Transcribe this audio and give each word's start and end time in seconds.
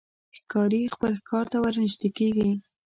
ښکاري 0.37 0.81
خپل 0.93 1.11
ښکار 1.19 1.45
ته 1.51 1.57
ورنژدې 1.63 2.09
کېږي. 2.17 2.49